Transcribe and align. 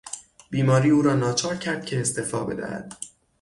بیماری 0.49 0.89
او 0.89 1.01
را 1.01 1.15
ناچار 1.15 1.55
کرد 1.55 1.85
که 1.85 1.99
استعفا 2.01 2.43
بدهد. 2.43 2.97